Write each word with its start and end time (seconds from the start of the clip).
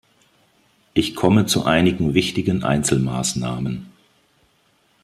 Ich 0.95 1.13
komme 1.15 1.45
zu 1.45 1.65
einigen 1.65 2.15
wichtigen 2.15 2.63
Einzelmaßnahmen. 2.63 3.85